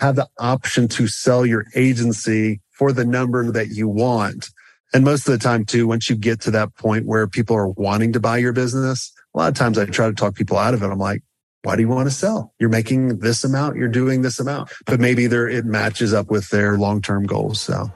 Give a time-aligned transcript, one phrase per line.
[0.00, 4.48] have the option to sell your agency for the number that you want.
[4.94, 7.68] And most of the time too, once you get to that point where people are
[7.68, 10.72] wanting to buy your business, a lot of times I try to talk people out
[10.72, 10.86] of it.
[10.86, 11.22] I'm like,
[11.62, 12.54] why do you want to sell?
[12.58, 16.48] You're making this amount, you're doing this amount, but maybe there it matches up with
[16.48, 17.60] their long-term goals.
[17.60, 17.92] So.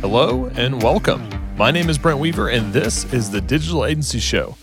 [0.00, 1.28] Hello and welcome.
[1.58, 4.56] My name is Brent Weaver, and this is the Digital Agency Show,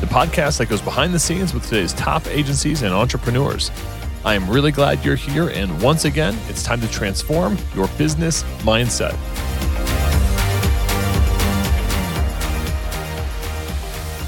[0.00, 3.70] the podcast that goes behind the scenes with today's top agencies and entrepreneurs.
[4.24, 8.42] I am really glad you're here, and once again, it's time to transform your business
[8.62, 9.16] mindset.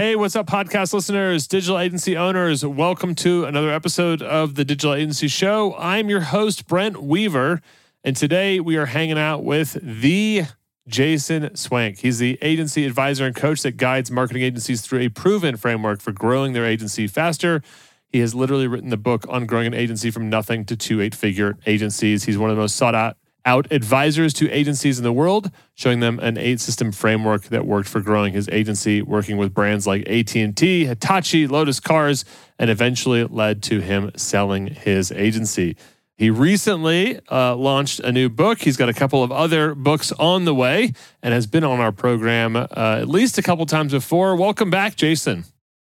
[0.00, 2.64] Hey, what's up, podcast listeners, digital agency owners?
[2.64, 5.74] Welcome to another episode of the Digital Agency Show.
[5.76, 7.60] I'm your host, Brent Weaver,
[8.04, 10.44] and today we are hanging out with the
[10.86, 11.98] Jason Swenk.
[11.98, 16.12] He's the agency advisor and coach that guides marketing agencies through a proven framework for
[16.12, 17.60] growing their agency faster.
[18.06, 21.12] He has literally written the book on growing an agency from nothing to two eight
[21.12, 22.22] figure agencies.
[22.22, 23.16] He's one of the most sought out
[23.48, 27.88] out advisors to agencies in the world, showing them an eight system framework that worked
[27.88, 32.26] for growing his agency, working with brands like AT&T, Hitachi, Lotus Cars,
[32.58, 35.76] and eventually led to him selling his agency.
[36.18, 38.58] He recently uh, launched a new book.
[38.58, 41.92] He's got a couple of other books on the way and has been on our
[41.92, 42.66] program uh,
[43.00, 44.36] at least a couple times before.
[44.36, 45.44] Welcome back, Jason.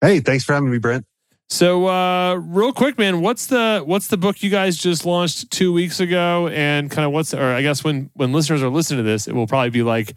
[0.02, 1.06] Hey, thanks for having me, Brent.
[1.50, 5.72] So, uh, real quick, man, what's the what's the book you guys just launched two
[5.72, 9.10] weeks ago, and kind of what's, or I guess when when listeners are listening to
[9.10, 10.16] this, it will probably be like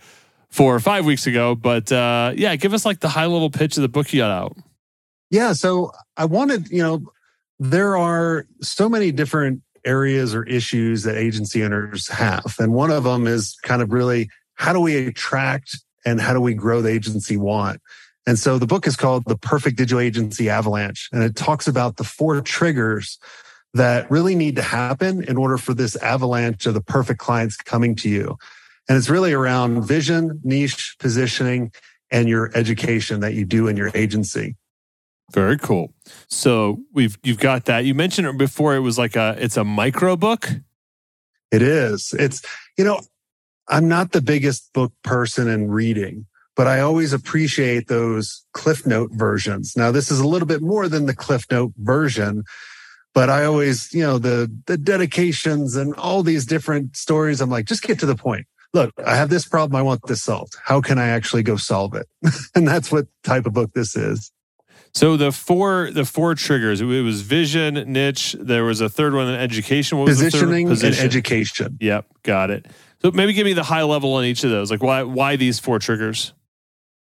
[0.48, 1.54] four or five weeks ago.
[1.54, 4.30] But uh, yeah, give us like the high level pitch of the book you got
[4.30, 4.56] out.
[5.30, 7.02] Yeah, so I wanted, you know,
[7.58, 13.04] there are so many different areas or issues that agency owners have, and one of
[13.04, 16.88] them is kind of really how do we attract and how do we grow the
[16.88, 17.82] agency want.
[18.28, 21.96] And so the book is called The Perfect Digital Agency Avalanche, and it talks about
[21.96, 23.18] the four triggers
[23.72, 27.96] that really need to happen in order for this avalanche of the perfect clients coming
[27.96, 28.36] to you.
[28.86, 31.72] And it's really around vision, niche, positioning,
[32.10, 34.56] and your education that you do in your agency.
[35.32, 35.94] Very cool.
[36.28, 37.86] So we've you've got that.
[37.86, 38.76] You mentioned it before.
[38.76, 40.50] It was like a it's a micro book.
[41.50, 42.14] It is.
[42.18, 42.42] It's
[42.76, 43.00] you know
[43.68, 46.26] I'm not the biggest book person in reading,
[46.58, 49.74] but I always appreciate those Cliff Note versions.
[49.76, 52.42] Now, this is a little bit more than the Cliff Note version,
[53.14, 57.40] but I always, you know, the, the dedications and all these different stories.
[57.40, 58.44] I'm like, just get to the point.
[58.74, 59.76] Look, I have this problem.
[59.76, 60.56] I want this solved.
[60.64, 62.08] How can I actually go solve it?
[62.56, 64.32] and that's what type of book this is.
[64.94, 68.34] So the four the four triggers it was vision niche.
[68.40, 69.98] There was a third one in education.
[69.98, 70.88] What was Positioning the third?
[70.88, 71.04] Position.
[71.04, 71.78] and education.
[71.80, 72.66] Yep, got it.
[73.00, 74.72] So maybe give me the high level on each of those.
[74.72, 76.32] Like why why these four triggers?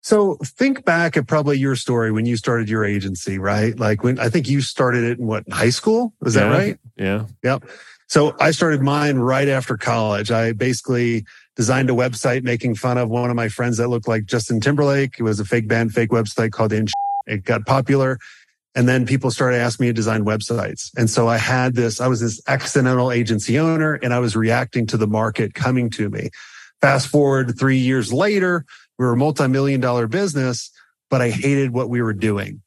[0.10, 3.78] So think back at probably your story when you started your agency, right?
[3.78, 6.16] Like when I think you started it in what high school?
[6.26, 6.80] Is yeah, that right?
[6.98, 7.26] Yeah.
[7.44, 7.66] Yep.
[8.08, 10.32] So I started mine right after college.
[10.32, 11.26] I basically
[11.56, 15.20] designed a website making fun of one of my friends that looked like Justin Timberlake.
[15.20, 16.88] It was a fake band, fake website called In.
[17.28, 18.18] It got popular.
[18.74, 20.90] And then people started asking me to design websites.
[20.98, 24.88] And so I had this, I was this accidental agency owner and I was reacting
[24.88, 26.32] to the market coming to me.
[26.82, 28.66] Fast forward three years later,
[29.00, 30.72] we were a multi-million dollar business,
[31.10, 32.62] but I hated what we were doing.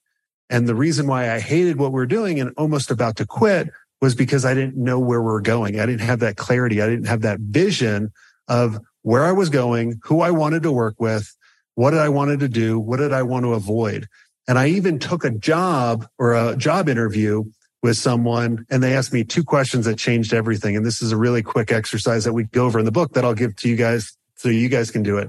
[0.49, 3.69] And the reason why I hated what we were doing and almost about to quit
[4.01, 5.79] was because I didn't know where we are going.
[5.79, 6.81] I didn't have that clarity.
[6.83, 8.13] I didn't have that vision
[8.49, 11.33] of where I was going, who I wanted to work with,
[11.75, 14.09] what did I wanted to do, what did I want to avoid.
[14.49, 17.45] And I even took a job or a job interview
[17.83, 20.77] with someone and they asked me two questions that changed everything.
[20.77, 23.25] And this is a really quick exercise that we go over in the book that
[23.25, 25.29] I'll give to you guys so you guys can do it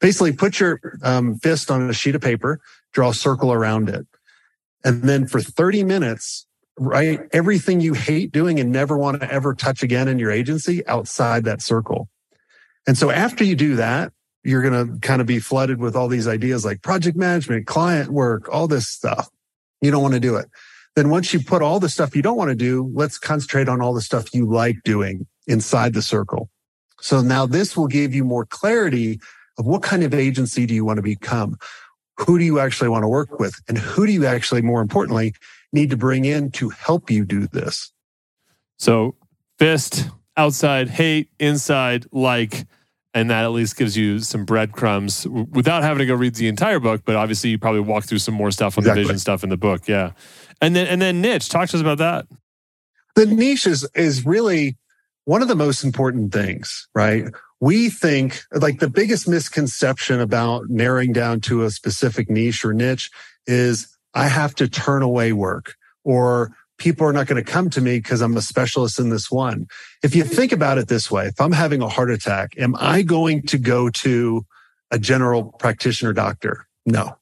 [0.00, 2.60] basically put your um, fist on a sheet of paper,
[2.92, 4.06] draw a circle around it.
[4.84, 6.46] And then for 30 minutes,
[6.78, 10.86] write everything you hate doing and never want to ever touch again in your agency
[10.86, 12.08] outside that circle.
[12.86, 14.12] And so after you do that,
[14.42, 18.10] you're going to kind of be flooded with all these ideas like project management, client
[18.10, 19.30] work, all this stuff.
[19.80, 20.50] You don't want to do it.
[20.94, 23.80] Then once you put all the stuff you don't want to do, let's concentrate on
[23.80, 26.50] all the stuff you like doing inside the circle.
[27.00, 29.18] So now this will give you more clarity
[29.58, 31.56] of what kind of agency do you want to become?
[32.18, 33.60] Who do you actually want to work with?
[33.68, 35.34] And who do you actually, more importantly,
[35.72, 37.92] need to bring in to help you do this?
[38.78, 39.16] So
[39.58, 42.66] fist, outside, hate, inside, like,
[43.14, 46.80] and that at least gives you some breadcrumbs without having to go read the entire
[46.80, 47.02] book.
[47.04, 49.02] But obviously, you probably walk through some more stuff on exactly.
[49.02, 49.86] the vision stuff in the book.
[49.86, 50.12] Yeah,
[50.60, 51.48] and then and then niche.
[51.48, 52.26] Talk to us about that.
[53.14, 54.76] The niche is is really
[55.26, 57.26] one of the most important things, right?
[57.60, 63.10] We think like the biggest misconception about narrowing down to a specific niche or niche
[63.46, 65.74] is I have to turn away work
[66.04, 69.30] or people are not going to come to me because I'm a specialist in this
[69.30, 69.66] one.
[70.02, 73.02] If you think about it this way, if I'm having a heart attack, am I
[73.02, 74.44] going to go to
[74.90, 76.66] a general practitioner doctor?
[76.84, 77.16] No.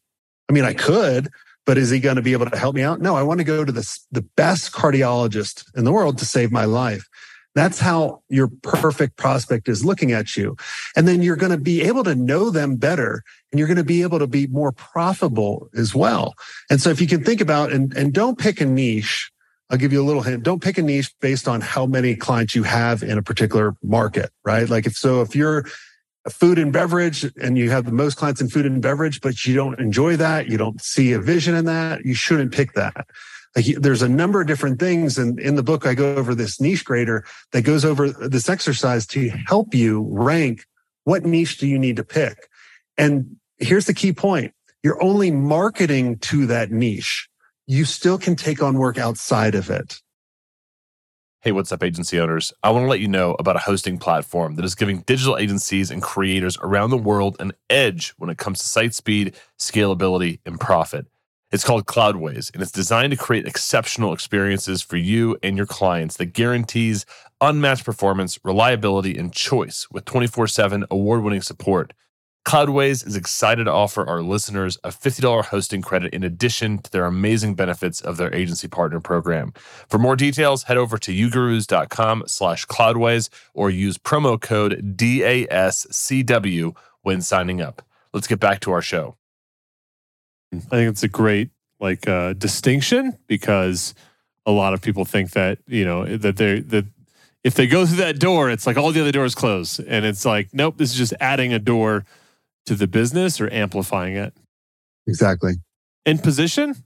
[0.48, 1.28] I mean, I could,
[1.64, 3.00] but is he going to be able to help me out?
[3.00, 6.50] No, I want to go to the, the best cardiologist in the world to save
[6.50, 7.08] my life.
[7.54, 10.56] That's how your perfect prospect is looking at you.
[10.96, 13.84] And then you're going to be able to know them better and you're going to
[13.84, 16.34] be able to be more profitable as well.
[16.70, 19.30] And so if you can think about and, and don't pick a niche
[19.72, 20.42] I'll give you a little hint.
[20.42, 24.30] Don't pick a niche based on how many clients you have in a particular market,
[24.44, 24.68] right?
[24.68, 25.64] Like if so, if you're
[26.28, 29.54] food and beverage and you have the most clients in food and beverage, but you
[29.54, 33.06] don't enjoy that, you don't see a vision in that, you shouldn't pick that.
[33.54, 35.18] Like there's a number of different things.
[35.18, 39.06] And in the book, I go over this niche grader that goes over this exercise
[39.08, 40.64] to help you rank
[41.04, 42.48] what niche do you need to pick?
[42.96, 44.54] And here's the key point.
[44.82, 47.28] You're only marketing to that niche
[47.66, 50.00] you still can take on work outside of it.
[51.40, 52.52] Hey, what's up, agency owners?
[52.62, 55.90] I want to let you know about a hosting platform that is giving digital agencies
[55.90, 60.60] and creators around the world an edge when it comes to site speed, scalability, and
[60.60, 61.06] profit.
[61.52, 66.16] It's called Cloudways, and it's designed to create exceptional experiences for you and your clients
[66.16, 67.04] that guarantees
[67.42, 71.92] unmatched performance, reliability, and choice with 24 7 award winning support.
[72.46, 77.04] Cloudways is excited to offer our listeners a $50 hosting credit in addition to their
[77.04, 79.52] amazing benefits of their agency partner program.
[79.88, 87.20] For more details, head over to ugurus.com slash cloudways or use promo code DASCW when
[87.20, 87.82] signing up.
[88.12, 89.16] Let's get back to our show.
[90.52, 91.50] I think it's a great
[91.80, 93.94] like uh, distinction because
[94.46, 96.86] a lot of people think that, you know, that they that
[97.44, 99.80] if they go through that door, it's like all the other doors close.
[99.80, 102.04] And it's like, nope, this is just adding a door
[102.66, 104.34] to the business or amplifying it?
[105.06, 105.54] Exactly.
[106.06, 106.76] In position?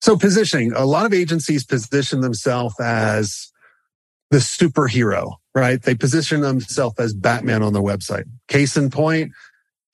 [0.00, 3.50] So, positioning, a lot of agencies position themselves as
[4.30, 5.82] the superhero, right?
[5.82, 8.24] They position themselves as Batman on their website.
[8.48, 9.32] Case in point,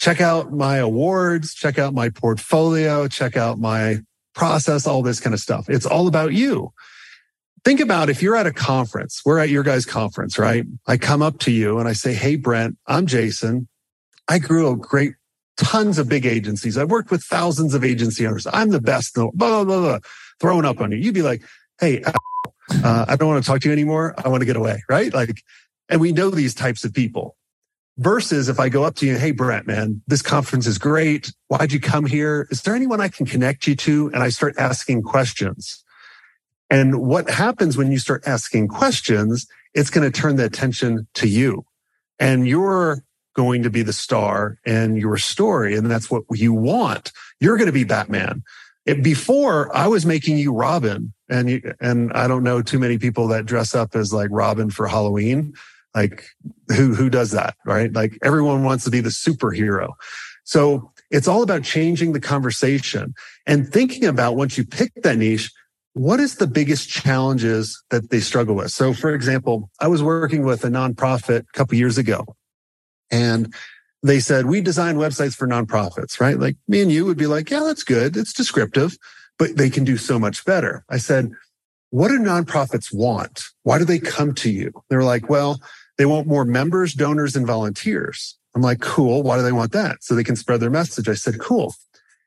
[0.03, 3.99] check out my awards, check out my portfolio, check out my
[4.35, 5.71] process, all this kind of stuff.
[5.71, 6.73] It's all about you.
[7.65, 10.65] Think about if you're at a conference, we're at your guys' conference, right?
[10.89, 13.69] I come up to you and I say, Hey, Brent, I'm Jason.
[14.27, 15.13] I grew a great
[15.57, 16.77] tons of big agencies.
[16.77, 18.49] I've worked with thousands of agency owners.
[18.53, 19.15] I'm the best.
[19.15, 19.99] Blah, blah, blah, blah,
[20.41, 20.99] throwing up on you.
[20.99, 21.45] You'd be like,
[21.79, 24.17] Hey, uh, I don't want to talk to you anymore.
[24.19, 24.83] I want to get away.
[24.89, 25.15] Right.
[25.15, 25.41] Like,
[25.89, 27.37] and we know these types of people
[27.99, 31.33] versus if I go up to you, Hey, Brent, man, this conference is great.
[31.49, 32.49] Why'd you come here?
[32.51, 34.11] Is there anyone I can connect you to?
[34.13, 35.85] And I start asking questions.
[36.71, 41.29] And what happens when you start asking questions, it's going to turn the attention to
[41.29, 41.65] you
[42.19, 43.05] and you're
[43.35, 45.75] going to be the star in your story.
[45.75, 47.13] And that's what you want.
[47.41, 48.43] You're going to be Batman.
[48.85, 52.99] It, before I was making you Robin and you, and I don't know too many
[52.99, 55.55] people that dress up as like Robin for Halloween.
[55.95, 56.25] Like
[56.69, 57.55] who, who does that?
[57.65, 57.93] Right.
[57.93, 59.91] Like everyone wants to be the superhero.
[60.45, 63.15] So it's all about changing the conversation
[63.47, 65.53] and thinking about once you pick that niche,
[65.95, 68.71] what is the biggest challenges that they struggle with?
[68.71, 72.25] So for example, I was working with a nonprofit a couple years ago
[73.11, 73.53] and
[74.03, 76.39] they said, we design websites for nonprofits, right?
[76.39, 78.17] Like me and you would be like, yeah, that's good.
[78.17, 78.97] It's descriptive,
[79.39, 80.85] but they can do so much better.
[80.89, 81.31] I said,
[81.91, 83.43] what do nonprofits want?
[83.65, 84.73] Why do they come to you?
[84.89, 85.61] They're like, well,
[85.99, 88.39] they want more members, donors, and volunteers.
[88.55, 89.23] I'm like, cool.
[89.23, 90.03] Why do they want that?
[90.03, 91.09] So they can spread their message.
[91.09, 91.75] I said, cool.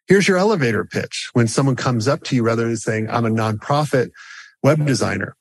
[0.07, 1.29] Here's your elevator pitch.
[1.33, 4.11] When someone comes up to you, rather than saying, I'm a nonprofit
[4.61, 5.35] web designer,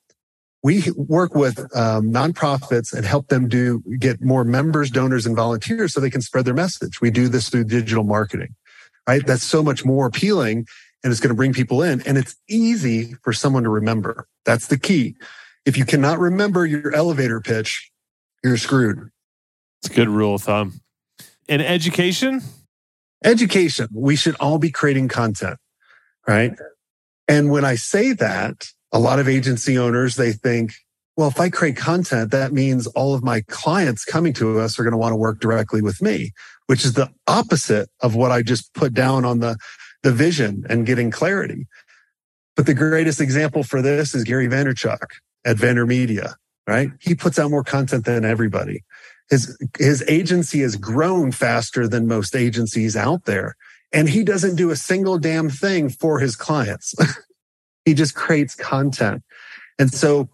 [0.62, 5.92] we work with um, nonprofits and help them do get more members, donors, and volunteers
[5.92, 7.02] so they can spread their message.
[7.02, 8.54] We do this through digital marketing,
[9.06, 9.24] right?
[9.26, 10.66] That's so much more appealing
[11.02, 14.26] and it's going to bring people in and it's easy for someone to remember.
[14.46, 15.16] That's the key.
[15.66, 17.90] If you cannot remember your elevator pitch,
[18.44, 19.10] you're screwed.
[19.82, 20.80] It's a good rule of thumb.
[21.48, 22.42] In education?
[23.24, 23.88] Education.
[23.92, 25.58] We should all be creating content,
[26.28, 26.52] right?
[27.26, 30.74] And when I say that, a lot of agency owners, they think,
[31.16, 34.84] well, if I create content, that means all of my clients coming to us are
[34.84, 36.32] going to want to work directly with me,
[36.66, 39.56] which is the opposite of what I just put down on the,
[40.02, 41.66] the vision and getting clarity.
[42.56, 44.98] But the greatest example for this is Gary Vaynerchuk.
[45.44, 46.34] at VaynerMedia,
[46.66, 46.90] right?
[47.00, 48.84] He puts out more content than everybody.
[49.30, 53.56] His, his agency has grown faster than most agencies out there.
[53.92, 56.94] And he doesn't do a single damn thing for his clients.
[57.84, 59.22] he just creates content.
[59.78, 60.28] And so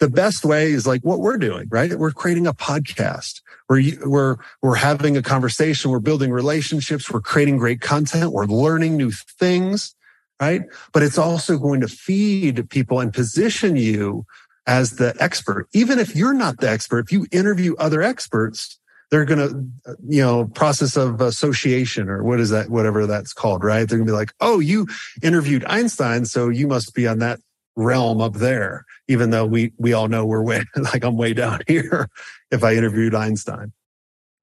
[0.00, 1.94] the best way is like what we're doing, right?
[1.94, 3.40] We're creating a podcast.
[3.68, 5.90] We're, we're, we're having a conversation.
[5.90, 7.10] We're building relationships.
[7.10, 8.32] We're creating great content.
[8.32, 9.94] We're learning new things,
[10.40, 10.62] right?
[10.92, 14.26] But it's also going to feed people and position you
[14.66, 15.68] as the expert.
[15.72, 18.78] Even if you're not the expert, if you interview other experts,
[19.10, 23.62] they're going to, you know, process of association or what is that, whatever that's called,
[23.62, 23.88] right?
[23.88, 24.86] They're going to be like, oh, you
[25.22, 27.38] interviewed Einstein, so you must be on that
[27.76, 31.60] realm up there, even though we, we all know we're way, like I'm way down
[31.68, 32.08] here
[32.50, 33.72] if I interviewed Einstein.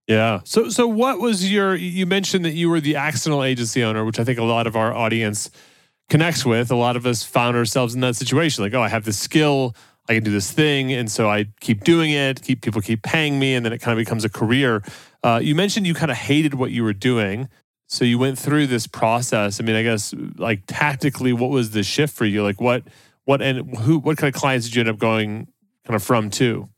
[0.07, 0.41] Yeah.
[0.43, 4.19] So, so what was your, you mentioned that you were the accidental agency owner, which
[4.19, 5.49] I think a lot of our audience
[6.09, 6.71] connects with.
[6.71, 8.63] A lot of us found ourselves in that situation.
[8.63, 9.75] Like, oh, I have this skill
[10.09, 12.41] I can do this thing, and so I keep doing it.
[12.41, 14.83] Keep people keep paying me, and then it kind of becomes a career.
[15.23, 17.47] Uh, you mentioned you kind of hated what you were doing,
[17.87, 19.59] so you went through this process.
[19.59, 22.43] I mean, I guess like tactically, what was the shift for you?
[22.43, 22.83] Like what
[23.25, 25.47] what and who what kind of clients did you end up going
[25.85, 26.69] kind of from to?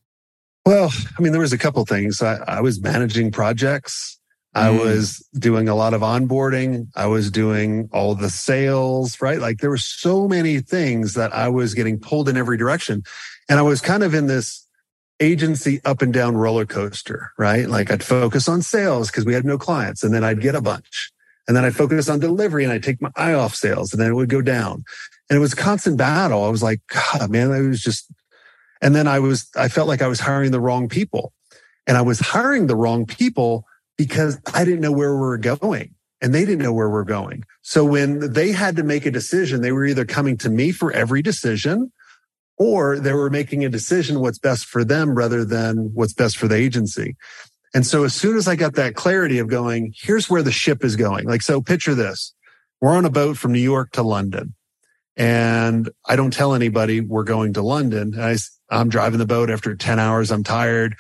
[0.66, 2.22] Well, I mean, there was a couple things.
[2.22, 4.20] I, I was managing projects.
[4.56, 4.80] I mm.
[4.80, 6.88] was doing a lot of onboarding.
[6.96, 9.40] I was doing all the sales, right?
[9.40, 13.04] Like there were so many things that I was getting pulled in every direction.
[13.50, 14.68] And I was kind of in this
[15.20, 17.68] agency up and down roller coaster, right?
[17.68, 20.62] Like I'd focus on sales because we had no clients and then I'd get a
[20.62, 21.12] bunch.
[21.48, 24.12] And then I'd focus on delivery and I'd take my eye off sales and then
[24.12, 24.84] it would go down.
[25.30, 26.44] And it was constant battle.
[26.44, 28.12] I was like, God, man, I was just,
[28.82, 31.34] and then I was, I felt like I was hiring the wrong people
[31.88, 33.66] and I was hiring the wrong people
[33.98, 37.04] because I didn't know where we were going and they didn't know where we we're
[37.04, 37.44] going.
[37.62, 40.92] So when they had to make a decision, they were either coming to me for
[40.92, 41.92] every decision
[42.58, 46.48] or they were making a decision what's best for them rather than what's best for
[46.48, 47.16] the agency.
[47.74, 50.84] And so as soon as I got that clarity of going, here's where the ship
[50.84, 51.26] is going.
[51.26, 52.34] Like, so picture this.
[52.80, 54.54] We're on a boat from New York to London
[55.16, 58.20] and I don't tell anybody we're going to London.
[58.20, 58.36] I,
[58.70, 60.32] I'm driving the boat after 10 hours.
[60.32, 60.96] I'm tired.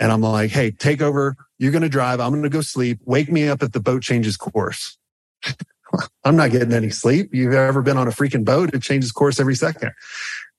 [0.00, 1.36] And I'm like, hey, take over.
[1.58, 2.20] You're going to drive.
[2.20, 2.98] I'm going to go sleep.
[3.04, 4.96] Wake me up if the boat changes course.
[6.24, 7.34] I'm not getting any sleep.
[7.34, 8.74] You've ever been on a freaking boat?
[8.74, 9.92] It changes course every second.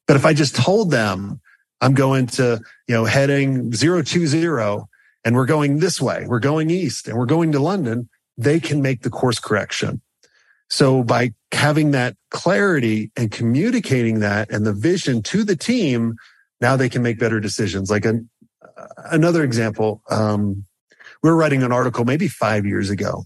[0.08, 1.42] But if I just told them
[1.82, 4.88] I'm going to, you know, heading zero two zero
[5.26, 8.82] and we're going this way, we're going east and we're going to London, they can
[8.82, 10.02] make the course correction.
[10.70, 16.16] So by having that clarity and communicating that and the vision to the team,
[16.62, 17.92] now they can make better decisions.
[17.92, 18.22] Like a,
[18.98, 20.66] another example, um,
[21.22, 23.24] we were writing an article maybe five years ago,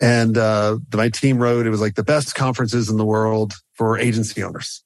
[0.00, 3.98] and uh, my team wrote it was like the best conferences in the world for
[3.98, 4.82] agency owners.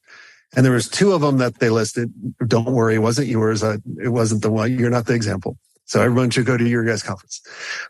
[0.54, 2.12] And there was two of them that they listed.
[2.46, 3.62] Don't worry, it wasn't yours.
[3.62, 4.78] Uh, it wasn't the one.
[4.78, 5.56] You're not the example.
[5.86, 7.40] So everyone should go to your guys' conference.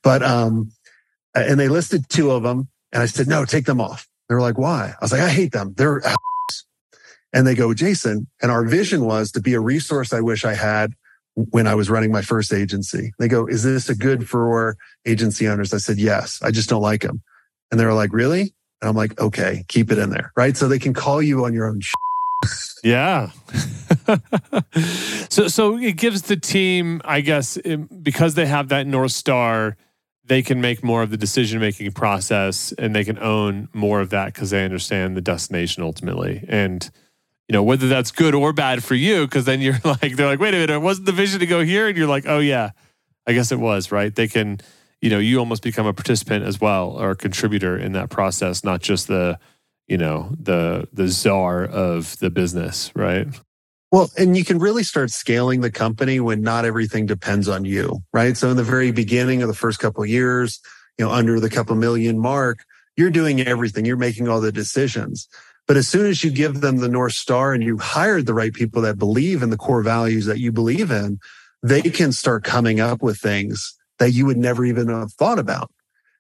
[0.03, 0.71] But um,
[1.35, 4.09] and they listed two of them, and I said, no, take them off.
[4.29, 4.95] They were like, why?
[4.95, 5.75] I was like, I hate them.
[5.77, 6.03] They're
[7.33, 8.29] and they go, Jason.
[8.41, 10.93] And our vision was to be a resource I wish I had
[11.35, 13.13] when I was running my first agency.
[13.19, 15.73] They go, is this a good for agency owners?
[15.73, 17.23] I said, yes, I just don't like them.
[17.71, 18.53] And they were like, really?
[18.81, 20.33] And I'm like, okay, keep it in there.
[20.37, 20.57] Right.
[20.57, 21.81] So they can call you on your own.
[22.85, 23.31] yeah.
[25.31, 29.77] so, so it gives the team, I guess, um, because they have that North Star,
[30.25, 34.11] they can make more of the decision making process and they can own more of
[34.11, 36.45] that because they understand the destination ultimately.
[36.49, 36.91] And,
[37.49, 40.41] you know, whether that's good or bad for you, because then you're like, they're like,
[40.41, 41.89] wait a minute, it wasn't the vision to go here?
[41.89, 42.71] And you're like, oh, yeah,
[43.27, 44.15] I guess it was, right?
[44.15, 44.61] They can,
[45.01, 48.65] you know, you almost become a participant as well or a contributor in that process,
[48.65, 49.39] not just the,
[49.89, 53.27] you know, the, the czar of the business, right?
[53.91, 58.03] Well, and you can really start scaling the company when not everything depends on you,
[58.15, 58.37] right?
[58.37, 60.61] So in the very beginning of the first couple years,
[60.99, 62.61] you know, under the couple million mark,
[62.97, 63.85] you're doing everything.
[63.85, 65.29] You're making all the decisions.
[65.69, 68.53] But as soon as you give them the North Star and you hired the right
[68.53, 71.19] people that believe in the core values that you believe in,
[71.63, 75.71] they can start coming up with things that you would never even have thought about.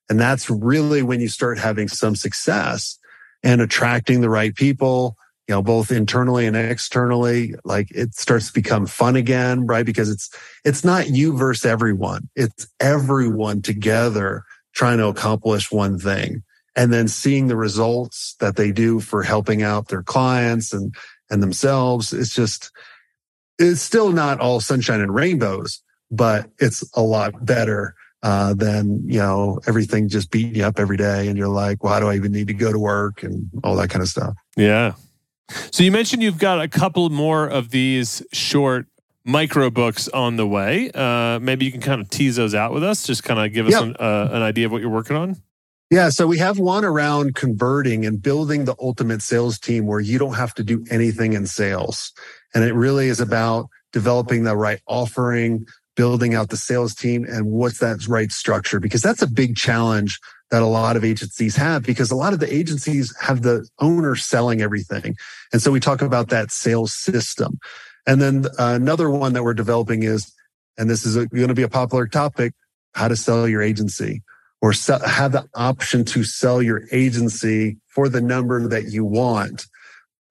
[0.08, 2.98] And that's really when you start having some success
[3.42, 5.16] and attracting the right people,
[5.48, 7.54] you know, both internally and externally.
[7.64, 9.84] Like it starts to become fun again, right?
[9.84, 10.30] Because it's,
[10.64, 12.28] it's not you versus everyone.
[12.36, 14.44] It's everyone together
[14.74, 16.44] trying to accomplish one thing
[16.76, 20.94] and then seeing the results that they do for helping out their clients and
[21.30, 22.70] and themselves it's just
[23.58, 29.18] it's still not all sunshine and rainbows but it's a lot better uh, than you
[29.18, 32.30] know everything just beating you up every day and you're like why do i even
[32.32, 34.92] need to go to work and all that kind of stuff yeah
[35.70, 38.86] So you mentioned you've got a couple more of these short
[39.24, 40.90] micro books on the way.
[40.94, 43.06] Uh, maybe you can kind of tease those out with us.
[43.06, 43.82] Just kind of give us Yep.
[43.82, 45.36] an, uh, an idea of what you're working on.
[45.92, 50.18] Yeah, so we have one around converting and building the ultimate sales team where you
[50.18, 52.14] don't have to do anything in sales.
[52.54, 57.44] And it really is about developing the right offering, building out the sales team, and
[57.50, 58.80] what's that right structure?
[58.80, 60.18] Because that's a big challenge
[60.50, 64.16] that a lot of agencies have because a lot of the agencies have the owner
[64.16, 65.14] selling everything.
[65.52, 67.58] And so we talk about that sales system.
[68.06, 70.32] And then uh, another one that we're developing is,
[70.78, 72.54] and this is going to be a popular topic,
[72.94, 74.22] how to sell your agency
[74.62, 79.66] or sell, have the option to sell your agency for the number that you want.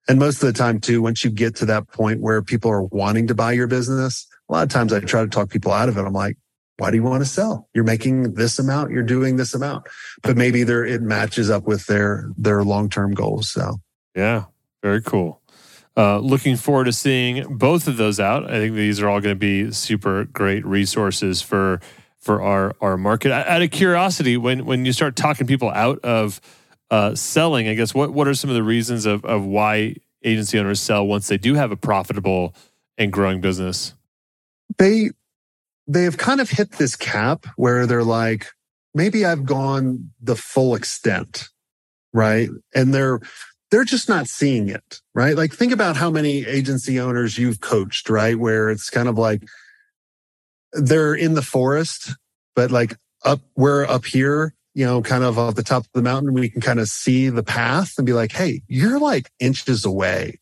[0.08, 2.84] And most of the time too, once you get to that point where people are
[2.84, 5.90] wanting to buy your business, a lot of times I try to talk people out
[5.90, 6.02] of it.
[6.02, 6.38] I'm like,
[6.78, 7.70] why do you want to sell?
[7.76, 9.86] You're making this amount, you're doing this amount,
[10.24, 13.52] but maybe there it matches up with their their long term goals.
[13.52, 13.76] So
[14.16, 14.46] Yeah,
[14.82, 15.42] very cool.
[15.96, 18.50] Uh, looking forward to seeing both of those out.
[18.50, 21.82] I think these are all going to be super great resources for
[22.22, 23.32] for our our market.
[23.32, 26.40] Out of curiosity, when when you start talking people out of
[26.90, 30.58] uh, selling, I guess what what are some of the reasons of of why agency
[30.58, 32.56] owners sell once they do have a profitable
[32.98, 33.96] and growing business?
[34.78, 35.12] they
[35.88, 38.48] they have kind of hit this cap where they're like,
[38.94, 41.50] maybe I've gone the full extent,
[42.14, 42.50] right?
[42.74, 43.20] And they're
[43.72, 45.36] they're just not seeing it, right?
[45.36, 48.38] Like think about how many agency owners you've coached, right?
[48.38, 49.44] Where it's kind of like
[50.74, 52.16] they're in the forest,
[52.56, 56.02] but like up we're up here, you know, kind of off the top of the
[56.02, 59.86] mountain, we can kind of see the path and be like, hey, you're like inches
[59.86, 60.40] away.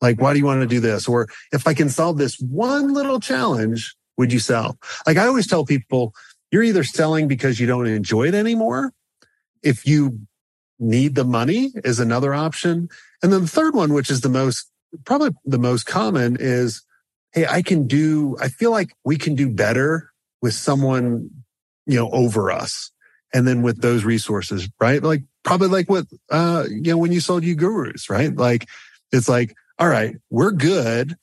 [0.00, 1.08] Like, why do you want to do this?
[1.08, 4.78] Or if I can solve this one little challenge, would you sell?
[5.06, 6.14] Like I always tell people,
[6.50, 8.92] you're either selling because you don't enjoy it anymore.
[9.62, 10.20] If you
[10.78, 12.88] need the money is another option.
[13.22, 14.70] And then the third one, which is the most,
[15.04, 16.82] probably the most common is,
[17.36, 21.28] Hey, I can do, I feel like we can do better with someone,
[21.84, 22.90] you know, over us.
[23.34, 25.02] And then with those resources, right?
[25.02, 28.34] Like probably like what, uh, you know, when you sold uGurus, right?
[28.34, 28.66] Like
[29.12, 31.14] it's like, all right, we're good,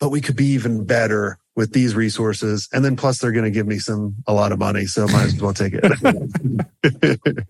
[0.00, 2.68] but we could be even better with these resources.
[2.72, 4.86] And then plus they're going to give me some, a lot of money.
[4.86, 7.38] So might as well take it.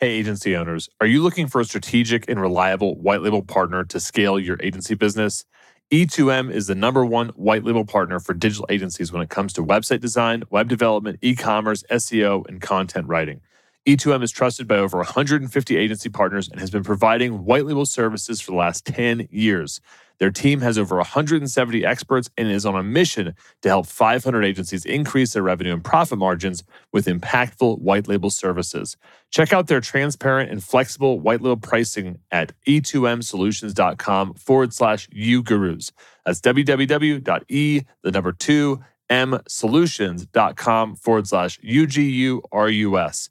[0.00, 4.00] Hey, agency owners, are you looking for a strategic and reliable white label partner to
[4.00, 5.46] scale your agency business?
[5.94, 9.62] E2M is the number one white label partner for digital agencies when it comes to
[9.62, 13.40] website design, web development, e commerce, SEO, and content writing.
[13.86, 18.40] E2M is trusted by over 150 agency partners and has been providing white label services
[18.40, 19.80] for the last 10 years.
[20.18, 24.84] Their team has over 170 experts and is on a mission to help 500 agencies
[24.84, 28.96] increase their revenue and profit margins with impactful white label services.
[29.30, 35.90] Check out their transparent and flexible white label pricing at e2msolutions.com forward slash ugurus.
[36.24, 43.28] That's www.e, the number two, m solutions.com forward slash UGURUS.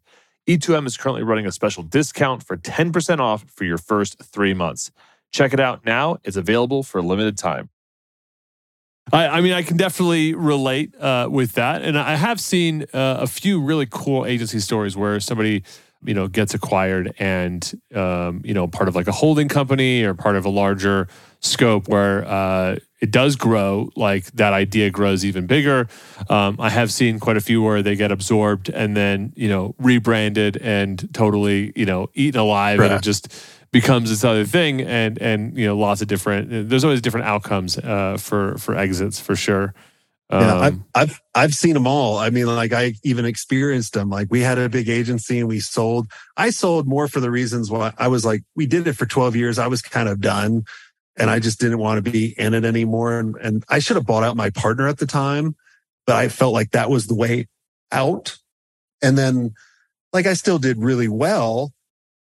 [0.48, 4.92] E2M is currently running a special discount for 10% off for your first three months.
[5.34, 6.18] Check it out now.
[6.24, 7.70] It's available for a limited time.
[9.12, 13.18] I, I mean, I can definitely relate uh, with that, and I have seen uh,
[13.20, 15.64] a few really cool agency stories where somebody,
[16.06, 20.14] you know, gets acquired and um, you know, part of like a holding company or
[20.14, 21.10] part of a larger
[21.42, 23.90] scope where uh, it does grow.
[23.96, 25.88] Like that idea grows even bigger.
[26.30, 29.76] Um, I have seen quite a few where they get absorbed and then you know
[29.80, 33.28] rebranded and totally you know eaten alive, and just
[33.74, 37.78] becomes this other thing and and you know lots of different there's always different outcomes
[37.80, 39.74] uh for for exits for sure
[40.32, 42.18] Yeah, I've, Um, I've I've seen them all.
[42.18, 44.10] I mean, like I even experienced them.
[44.10, 46.08] Like we had a big agency and we sold.
[46.38, 49.36] I sold more for the reasons why I was like, we did it for 12
[49.36, 49.60] years.
[49.60, 50.64] I was kind of done
[51.18, 53.20] and I just didn't want to be in it anymore.
[53.20, 55.56] And, and I should have bought out my partner at the time,
[56.08, 57.48] but I felt like that was the way
[57.92, 58.38] out.
[59.04, 59.54] And then
[60.14, 61.74] like I still did really well,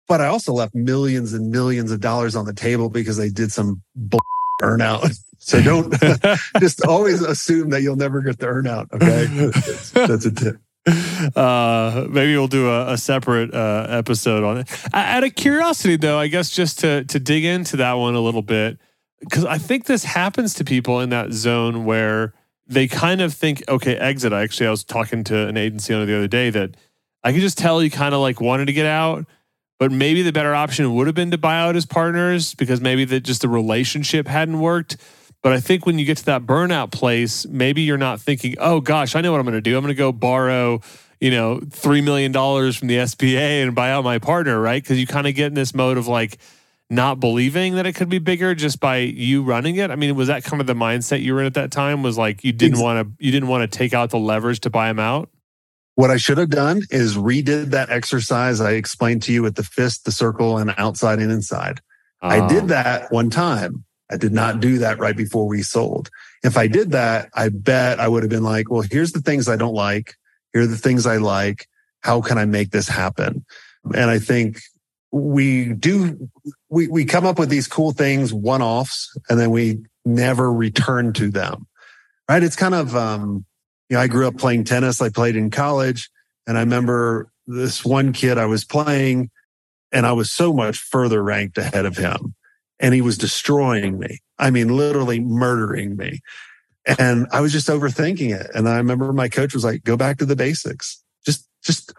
[0.08, 3.52] but I also left millions and millions of dollars on the table because they did
[3.52, 4.22] some bull
[4.62, 5.18] earnout.
[5.40, 5.94] So don't
[6.60, 8.92] just always assume that you'll never get the earnout.
[8.94, 9.26] Okay.
[9.26, 10.58] That's, that's a tip.
[11.36, 16.18] uh maybe we'll do a, a separate uh episode on it out of curiosity though
[16.18, 18.78] i guess just to to dig into that one a little bit
[19.20, 22.34] because i think this happens to people in that zone where
[22.68, 26.06] they kind of think okay exit I actually i was talking to an agency owner
[26.06, 26.78] the other day that
[27.22, 29.26] i could just tell he kind of like wanted to get out
[29.80, 33.06] but maybe the better option would have been to buy out his partners because maybe
[33.06, 34.98] that just the relationship hadn't worked
[35.42, 38.82] but I think when you get to that burnout place, maybe you're not thinking, "Oh
[38.82, 39.78] gosh, I know what I'm going to do.
[39.78, 40.82] I'm going to go borrow,
[41.22, 44.82] you know, three million dollars from the SBA and buy out my partner," right?
[44.82, 46.38] Because you kind of get in this mode of like,
[46.90, 49.92] not believing that it could be bigger just by you running it?
[49.92, 52.02] I mean, was that kind of the mindset you were in at that time?
[52.04, 54.70] Was like you didn't want to you didn't want to take out the leverage to
[54.70, 55.30] buy them out?
[55.98, 59.64] What I should have done is redid that exercise I explained to you with the
[59.64, 61.82] fist, the circle, and outside and inside.
[62.22, 63.84] I did Um, that one time.
[64.12, 66.12] I did not do that right before we sold.
[66.44, 69.50] If I did that, I bet I would have been like, well, here's the things
[69.50, 70.14] I don't like.
[70.54, 71.68] Here are the things I like.
[72.02, 73.44] How can I make this happen?
[73.96, 74.62] And I think
[75.12, 76.30] we do,
[76.70, 81.12] we, we come up with these cool things, one offs, and then we never return
[81.14, 81.66] to them.
[82.30, 82.44] Right.
[82.44, 83.46] It's kind of, um,
[83.90, 85.02] you know, I grew up playing tennis.
[85.02, 86.10] I played in college
[86.46, 89.30] and I remember this one kid I was playing
[89.92, 92.36] and I was so much further ranked ahead of him
[92.80, 94.20] and he was destroying me.
[94.38, 96.20] I mean, literally murdering me.
[97.00, 98.50] And I was just overthinking it.
[98.54, 101.04] And I remember my coach was like, go back to the basics.
[101.26, 101.94] Just, just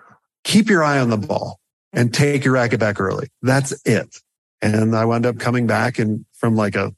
[0.44, 1.60] keep your eye on the ball
[1.92, 3.28] and take your racket back early.
[3.42, 4.16] That's it.
[4.62, 6.94] And I wound up coming back and from like a,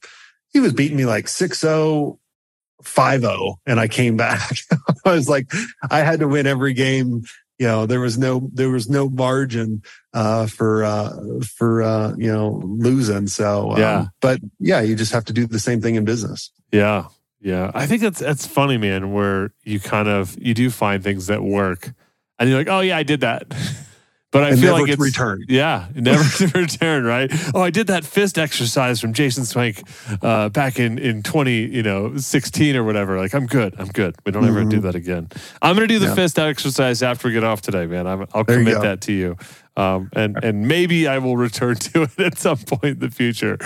[0.52, 1.28] he was beating me like
[1.64, 2.19] oh,
[2.82, 4.50] 6-0, 5-0 and I came back.
[5.04, 5.50] I was like,
[5.90, 7.22] I had to win every game.
[7.58, 9.82] You know, there was no, there was no margin,
[10.14, 11.14] uh, for, uh,
[11.56, 13.26] for, uh, you know, losing.
[13.26, 14.04] So, um, Yeah.
[14.20, 16.50] but yeah, you just have to do the same thing in business.
[16.72, 17.08] Yeah.
[17.42, 17.70] Yeah.
[17.74, 21.42] I think that's that's funny, man, where you kind of you do find things that
[21.42, 21.92] work
[22.38, 23.44] and you're like, oh yeah, I did that.
[24.32, 25.44] But I and feel like it's return.
[25.48, 27.28] Yeah, never to return, right?
[27.52, 29.82] Oh, I did that fist exercise from Jason Swenk
[30.22, 33.18] uh, back in in twenty, you know, sixteen or whatever.
[33.18, 33.74] Like, I'm good.
[33.78, 34.14] I'm good.
[34.24, 34.70] We don't ever Mhm.
[34.70, 35.28] do that again.
[35.60, 36.14] I'm gonna do the Yeah.
[36.14, 38.06] fist exercise after we get off today, man.
[38.06, 39.36] I'm, I'll There commit that to you,
[39.76, 43.58] um, and and maybe I will return to it at some point in the future.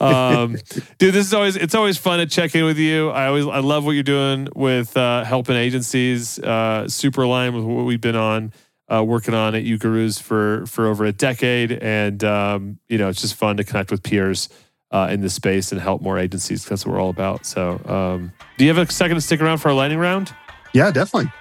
[0.00, 0.56] Um,
[0.98, 3.10] dude, this is always it's always fun to check in with you.
[3.10, 7.64] I always I love what you're doing with uh, helping agencies uh, super aligned with
[7.64, 8.52] what we've been on
[8.92, 13.20] uh, working on at uGurus for for over a decade, and um, you know it's
[13.20, 14.48] just fun to connect with peers
[14.90, 16.64] uh, in this space and help more agencies.
[16.64, 17.46] That's what we're all about.
[17.46, 20.32] So, um, do you have a second to stick around for our lightning round?
[20.72, 21.32] Yeah, definitely.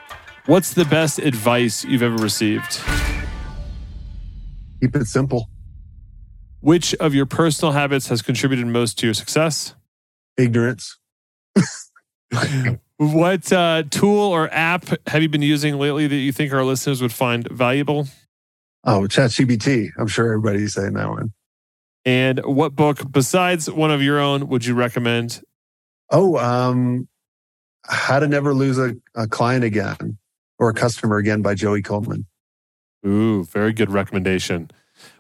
[0.46, 2.80] What's the best advice you've ever received?
[4.82, 5.50] Keep it simple.
[6.60, 9.76] Which of your personal habits has contributed most to your success?
[10.38, 10.98] Ignorance.
[12.98, 17.02] What uh, tool or app have you been using lately that you think our listeners
[17.02, 18.08] would find valuable?
[18.86, 19.90] Oh, ChatGPT.
[19.98, 21.34] I'm sure everybody's saying that one.
[22.06, 25.42] And what book, besides one of your own, would you recommend?
[26.12, 27.08] Oh, um,
[27.86, 30.18] How to Never Lose a, a Client Again
[30.60, 32.28] or a Customer Again by Joey Coleman.
[33.06, 34.70] Ooh, very good recommendation.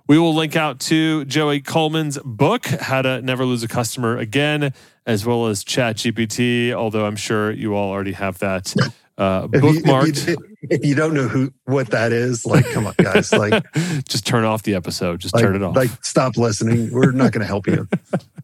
[0.08, 4.72] We will link out to Joey Coleman's book, How to Never Lose a Customer Again,
[5.08, 8.76] as well as ChatGPT, although I'm sure you all already have that
[9.18, 10.10] uh, If you, bookmarked.
[10.10, 13.65] if, you, if you don't know who what that is, like, come on, guys, like,
[14.08, 15.22] just turn off the episode.
[15.22, 15.76] Just like, turn it off.
[15.76, 16.91] like, stop listening.
[16.91, 17.88] We're not going to help you.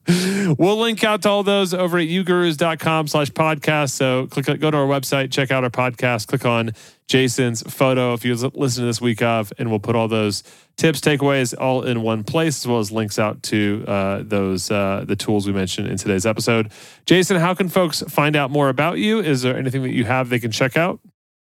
[0.58, 3.92] we'll link out to all those over at ugurus.com slash podcast.
[3.92, 6.72] So click go to our website, check out our podcast, click on
[7.12, 10.44] Jason's photo if you listen to this week of, and we'll put all those
[10.78, 15.04] tips, takeaways all in one place, as well as links out to uh, those uh,
[15.06, 16.72] the tools we mentioned in today's episode.
[17.06, 19.20] Jason, how can folks find out more about you?
[19.20, 21.02] Is there anything that you have they can check out?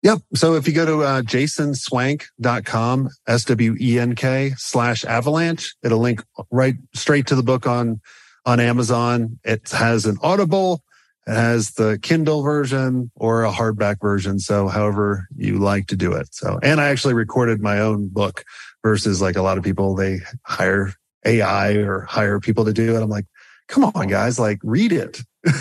[0.04, 0.18] Yep.
[0.34, 6.00] So if you go to uh, jasonswenk.com, S W E N K slash avalanche, it'll
[6.00, 8.02] link right straight to the book on,
[8.46, 9.40] on Amazon.
[9.46, 10.84] It has an Audible,
[11.28, 14.40] it has the Kindle version or a hardback version.
[14.40, 16.34] So however you like to do it.
[16.34, 18.44] So, and I actually recorded my own book
[18.84, 20.94] versus like a lot of people, they hire
[21.26, 23.02] AI or hire people to do it.
[23.02, 23.26] I'm like,
[23.68, 25.22] come on, guys, like read it.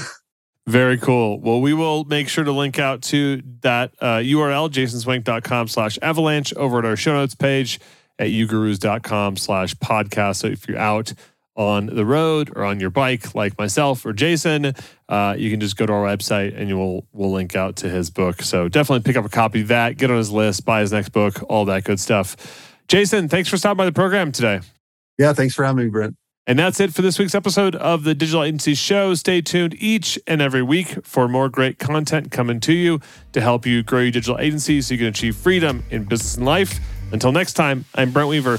[0.67, 1.41] Very cool.
[1.41, 6.55] Well, we will make sure to link out to that uh, URL, jasonswenk.com slash avalanche
[6.55, 7.81] over at our show notes page
[8.19, 10.37] at ugurus.com slash podcast.
[10.37, 11.13] So if you're out
[11.57, 14.75] on the road or on your bike, like myself or Jason,
[15.09, 17.89] uh, you can just go to our website and you will we'll link out to
[17.89, 18.43] his book.
[18.43, 21.11] So definitely pick up a copy of that, get on his list, buy his next
[21.11, 22.73] book, all that good stuff.
[22.89, 24.61] Jason, thanks for stopping by the program today.
[25.19, 25.33] Yeah.
[25.33, 26.17] Thanks for having me, Brent.
[26.47, 29.15] And that's it for this week's episode of the Digital Agency Show.
[29.15, 33.01] Stay tuned each and every week for more great content coming to you
[33.33, 36.45] to help you grow your digital agency so you can achieve freedom in business and
[36.45, 36.81] life.
[37.13, 38.59] Until next time, I'm Brent Weaver.